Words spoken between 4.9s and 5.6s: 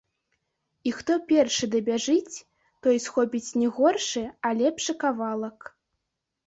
кавалак.